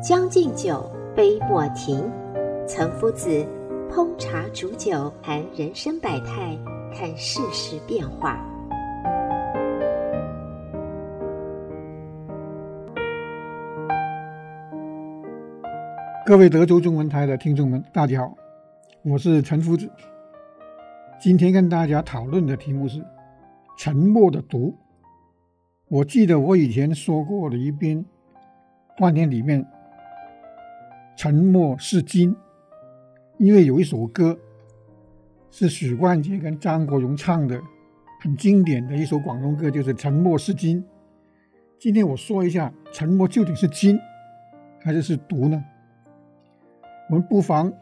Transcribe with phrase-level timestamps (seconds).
[0.00, 2.08] 将进酒，杯莫停。
[2.68, 3.44] 岑夫子
[3.90, 6.56] 烹茶煮酒，谈人生百态，
[6.94, 8.38] 看世事变化。
[16.24, 18.32] 各位德州中文台的听众们，大家好，
[19.02, 19.90] 我是岑夫子。
[21.18, 23.04] 今天跟大家讨论的题目是
[23.76, 24.72] “沉默的毒”。
[25.90, 28.04] 我记得我以前说过的一篇
[28.96, 29.66] 观点里面。
[31.18, 32.36] 沉默是金，
[33.38, 34.38] 因为有一首歌
[35.50, 37.60] 是许冠杰跟张国荣唱的，
[38.20, 40.80] 很经典的一首广东歌，就是《沉默是金》。
[41.76, 43.98] 今天我说一下，沉默究竟是金
[44.78, 45.60] 还是是毒呢？
[47.10, 47.72] 我们不妨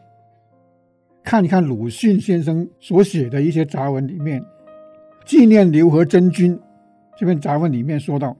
[1.23, 4.41] 看一看鲁迅先生所写的一些杂文里面，
[5.27, 6.57] 《纪念刘和珍君》
[7.15, 8.35] 这篇杂文里面说到：“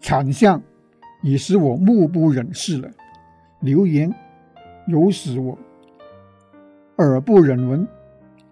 [0.00, 0.62] 惨相
[1.22, 2.90] 已使我目不忍视了。”
[3.60, 4.12] 流言
[4.86, 5.58] 有使我
[6.98, 7.86] 耳不忍闻，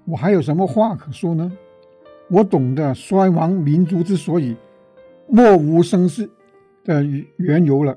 [0.05, 1.51] 我还有什么话可说呢？
[2.29, 4.57] 我懂得衰亡民族之所以
[5.29, 6.29] 默无声息
[6.85, 7.05] 的
[7.37, 7.97] 缘由了。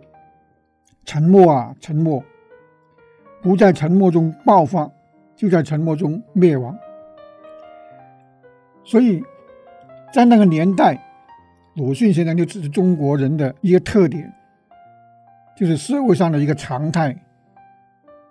[1.04, 2.24] 沉默啊，沉默，
[3.42, 4.92] 不在沉默中爆发，
[5.36, 6.78] 就在沉默中灭亡。
[8.84, 9.24] 所以
[10.14, 11.04] 在那个年代，
[11.76, 14.32] 鲁迅先生就指出中国人的一个特点。
[15.60, 17.14] 就是社会上的一个常态，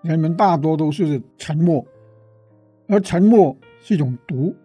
[0.01, 1.85] 人们大多都是沉默，
[2.89, 4.57] 而沉默是一种毒，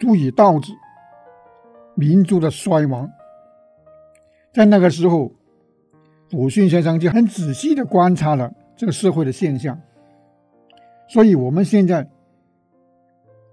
[0.00, 0.72] 足以导致
[1.94, 3.06] 民族的衰亡。
[4.50, 5.30] 在那个时候，
[6.30, 9.78] 鲁迅先生就很仔细地观察了这个社会的现象。
[11.06, 12.08] 所以，我们现在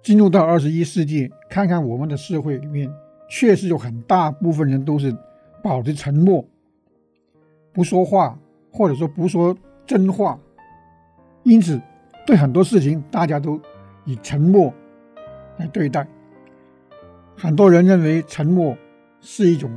[0.01, 2.89] 进入到二十一世纪，看看我们的社会里面，
[3.29, 5.13] 确实有很大部分人都是
[5.61, 6.45] 保持沉默。
[7.72, 8.38] 不说话，
[8.72, 10.40] 或者说不说真话，
[11.44, 11.80] 因此
[12.25, 13.59] 对很多事情大家都
[14.06, 14.74] 以沉默
[15.57, 16.07] 来对待。
[17.38, 18.75] 很多人认为沉默
[19.22, 19.72] 是一种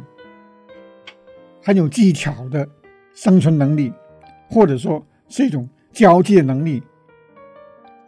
[1.63, 2.69] 很有技巧的
[3.15, 3.93] 生存能力，
[4.51, 6.83] 或者说是一种交际能力，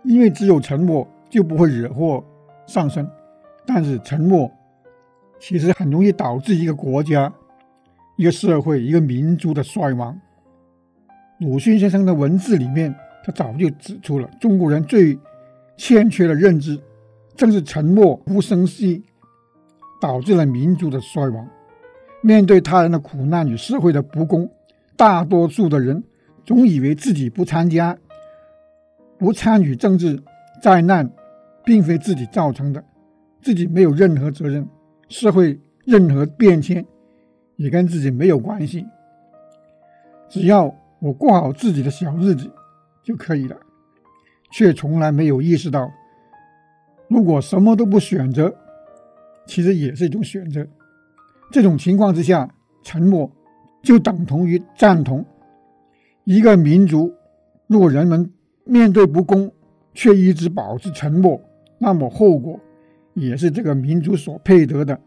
[0.03, 2.25] 因为只有沉默就不会惹祸
[2.67, 3.09] 上身。
[3.67, 4.51] 但是沉默
[5.39, 7.33] 其实很容易导致一个国家。
[8.17, 10.19] 一个社会、一个民族的衰亡。
[11.39, 12.95] 鲁迅先生的文字里面，
[13.25, 15.19] 他早就指出了中国人最
[15.77, 16.81] 欠缺的认知，
[17.35, 19.03] 正是沉默无声息，
[20.01, 21.49] 导致了民族的衰亡。
[22.23, 24.49] 面对他人的苦难与社会的不公，
[24.97, 26.03] 大多数的人
[26.47, 27.99] 总以为自己不参加、
[29.19, 30.23] 不参与政治
[30.63, 31.11] 灾难，
[31.65, 32.83] 并非自己造成的，
[33.43, 34.67] 自己没有任何责任，
[35.09, 36.87] 社会任何变迁。
[37.57, 38.87] 也跟自己没有关系，
[40.29, 42.51] 只要我过好自己的小日子
[43.03, 43.57] 就可以了，
[44.51, 45.91] 却从来没有意识到，
[47.09, 48.55] 如果什么都不选择，
[49.47, 50.67] 其实也是一种选择。
[51.53, 53.31] 这种情况之下，沉默
[53.83, 55.25] 就等同于赞同。
[56.25, 57.13] 一个民族，
[57.67, 58.33] 如果人们
[58.65, 59.53] 面对不公
[59.93, 61.41] 却一直保持沉默，
[61.79, 62.59] 那么后果
[63.13, 64.99] 也是这个民族所配得的，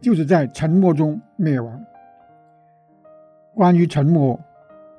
[0.00, 1.80] 就是在沉默中灭亡。
[3.54, 4.38] 关于沉默，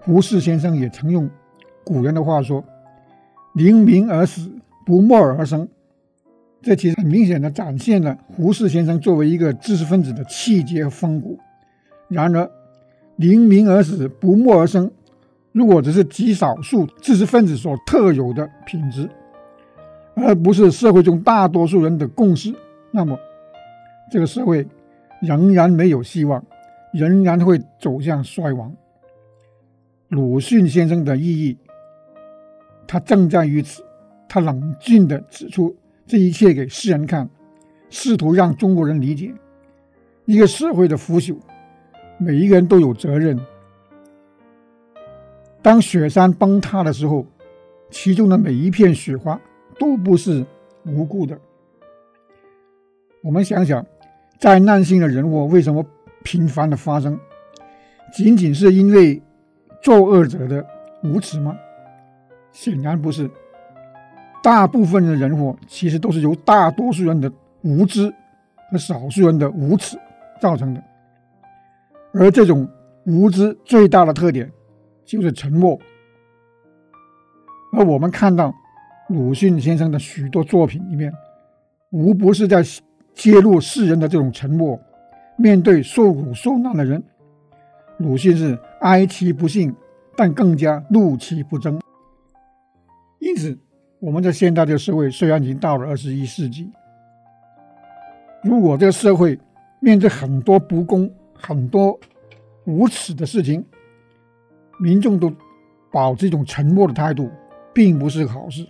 [0.02, 1.30] 胡适先生也曾用
[1.84, 2.64] 古人的话说
[3.54, 4.50] ：“临明而死，
[4.86, 5.68] 不默而生。”
[6.62, 11.38] 这其实很明显的展现了胡适先生作为一个知识分子的气节和风骨。
[12.08, 12.50] 然而
[13.18, 14.90] ，“临明而死，不默而生”
[15.52, 19.10] 如果只是极少数知识分子所特有的品质，
[20.16, 22.54] 而不是社会中大多数人的共识，
[22.92, 23.18] 那么
[24.12, 24.66] 这个社会
[25.22, 26.44] 仍然没有希望。
[26.96, 28.74] 仍然会走向衰亡。
[30.08, 31.58] 鲁迅先生的意义，
[32.88, 33.84] 他正在于此。
[34.28, 35.74] 他冷静地指出
[36.06, 37.30] 这一切给世人看，
[37.90, 39.34] 试图让中国人理解
[40.26, 41.38] 一个社会的腐朽，
[42.18, 43.40] 每一个人都有责任。
[45.62, 47.26] 当雪山崩塌的时候，
[47.90, 49.40] 其中的每一片雪花
[49.80, 50.46] 都不是
[50.86, 51.40] 无辜的。
[53.22, 53.86] 我们想想，
[54.40, 55.86] 灾难性的人祸为什么
[56.26, 57.18] 频繁的发生？
[58.12, 59.22] 仅仅是因为
[59.82, 60.66] 作恶者的
[61.04, 61.56] 无耻吗？
[62.52, 63.30] 显然不是。
[64.44, 67.32] 大部分的人祸其实都是由大多数人的
[67.62, 68.14] 无知
[68.72, 69.98] 和少数人的无耻
[70.40, 70.84] 造成的。
[72.14, 72.68] 而这种
[73.06, 74.52] 无知最大的特点
[75.06, 75.80] 就是沉默。
[77.74, 78.54] 而我们看到
[79.10, 81.12] 鲁迅先生的许多作品里面，
[81.92, 82.64] 无不是在
[83.14, 84.80] 揭露世人的这种沉默。
[85.38, 87.04] 面对受苦受难的人，
[87.98, 89.76] 鲁迅是哀其不幸，
[90.16, 91.82] 但更加怒其不争。
[93.20, 93.58] 因此，
[94.00, 96.72] 我们在现代这个社会，虽然已经到了二十一世纪，
[98.44, 99.38] 如果这个社会
[99.80, 102.00] 面对很多不公、很多
[102.66, 103.66] 无耻的事情，
[104.80, 105.34] 民众都
[105.92, 107.30] 保持一种沉默的态度，
[107.74, 108.66] 并不是好事。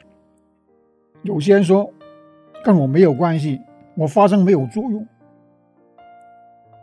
[1.23, 1.91] 有些人说，
[2.63, 3.59] 跟我没有关系，
[3.95, 5.05] 我发声没有作用，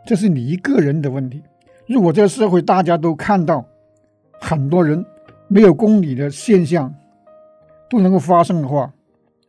[0.05, 1.41] 这是你一个人的问题。
[1.87, 3.65] 如果这个社会大家都看到
[4.39, 5.05] 很多人
[5.47, 6.93] 没有公理的现象
[7.89, 8.91] 都能够发生的话，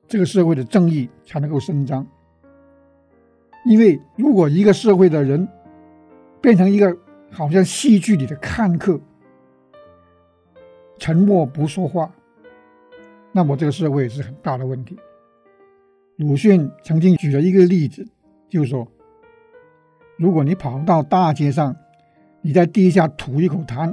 [0.07, 2.07] 这个社会的正义才能够伸张。
[3.65, 5.49] 因为如果一个社会的人
[6.41, 6.95] 变成一个
[7.31, 9.01] 好像戏剧里的看客，
[10.99, 12.13] 沉默不说话。
[13.33, 14.97] 那么这个社会是很大的问题。
[16.17, 18.07] 鲁迅曾经举了一个例子，
[18.49, 18.87] 就是说，
[20.17, 21.75] 如果你跑到大街上，
[22.41, 23.93] 你在地下吐一口痰，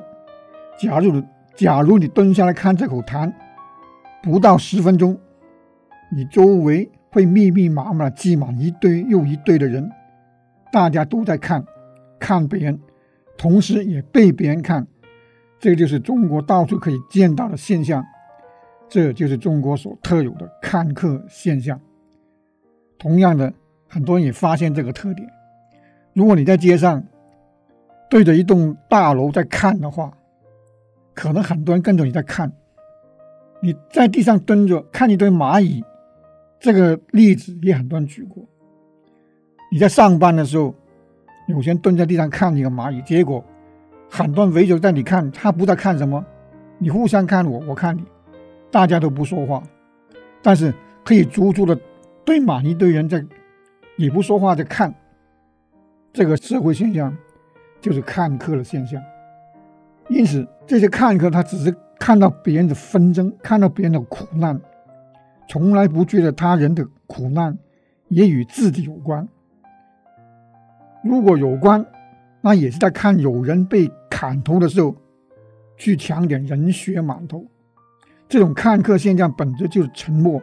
[0.80, 1.22] 假如
[1.56, 3.32] 假如你蹲下来看这口痰，
[4.22, 5.18] 不到十分钟，
[6.12, 9.90] 你周围会密密麻麻挤满一堆又一堆的人，
[10.72, 11.66] 大家都在看，
[12.20, 12.80] 看别人，
[13.38, 14.86] 同时也被别人看，
[15.60, 18.06] 这就是中国到处可以见到的现象。
[18.88, 21.80] 这就是中国所特有的看客现象。
[23.00, 23.54] 同样的，
[23.88, 25.28] 很多人也发现这个特点。
[26.14, 27.04] 如果你在街上
[28.10, 30.12] 对着一栋大楼在看的话，
[31.14, 32.52] 可能很多人跟着你在看。
[33.62, 35.84] 你在地上蹲着看一堆蚂蚁，
[36.60, 38.44] 这个例子也很多人举过。
[39.72, 40.74] 你在上班的时候，
[41.48, 43.44] 有些人蹲在地上看一个蚂蚁，结果
[44.10, 46.26] 很多人围着在你看，他不知道看什么，
[46.78, 48.04] 你互相看我，我看你。
[48.70, 49.62] 大家都不说话，
[50.42, 50.74] 但是
[51.06, 51.78] 可以足足的
[52.26, 53.24] 堆满一堆人在，
[53.98, 54.94] 也不说话在看。
[56.14, 57.16] 这个社会现象
[57.80, 59.02] 就是看客的现象。
[60.10, 64.60] 因此，这些看客他只是看到别人的纷争，看到别人的苦难，
[65.48, 67.58] 从来不觉得他人的苦难
[68.10, 69.28] 也与自己有关。
[71.04, 71.86] 如果有关，
[72.42, 74.96] 那也是在看有人被砍头的时候，
[75.78, 77.46] 去抢点人血馒头。
[78.28, 80.42] 这种看客现象本质就是沉默。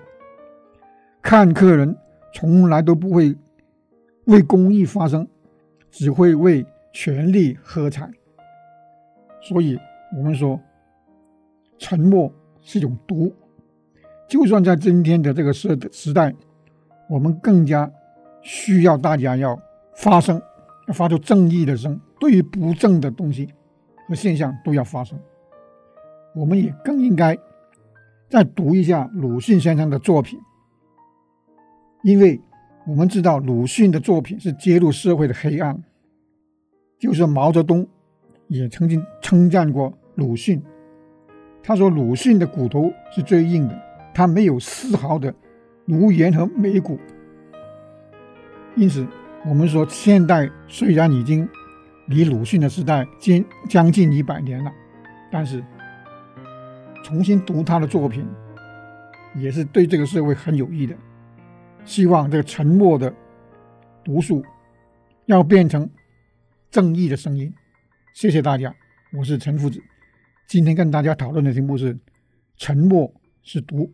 [1.20, 1.94] 看客人
[2.32, 3.36] 从来都不会
[4.24, 5.28] 为公益发声，
[5.90, 8.10] 只会为权力喝彩。
[9.40, 9.78] 所以，
[10.16, 10.60] 我们说，
[11.78, 13.34] 沉默是一种毒。
[14.28, 16.34] 就算在今天的这个时时代，
[17.08, 17.90] 我们更加
[18.42, 19.58] 需要大家要
[19.96, 20.40] 发声，
[20.86, 21.98] 要发出正义的声。
[22.20, 23.48] 对于不正的东西
[24.08, 25.18] 和现象，都要发声。
[26.34, 27.36] 我们也更应该。
[28.28, 30.38] 再读一下鲁迅先生的作品，
[32.02, 32.38] 因为
[32.88, 35.78] 我们知道鲁迅的作品是揭露社会的黑暗。
[36.98, 37.86] 就是毛泽东
[38.46, 40.62] 也曾经称赞过鲁迅，
[41.62, 43.78] 他说鲁迅的骨头是最硬的，
[44.14, 45.32] 他没有丝毫的
[45.84, 46.98] 奴颜和美骨。
[48.74, 49.06] 因此，
[49.46, 51.46] 我们说现代虽然已经
[52.06, 54.72] 离鲁迅的时代近将近一百年了，
[55.30, 55.62] 但是。
[57.04, 58.26] 重新读他的作品，
[59.34, 60.94] 也是对这个社会很有益的。
[61.88, 63.10] 希望这个沉默的
[64.04, 64.44] 毒素
[65.24, 65.88] 要变成
[66.70, 67.50] 正义的声音。
[68.12, 68.72] 谢谢大家，
[69.14, 69.82] 我是陈夫子。
[70.46, 71.98] 今天跟大家讨论的题目是：
[72.58, 73.10] 沉默
[73.42, 73.90] 是毒。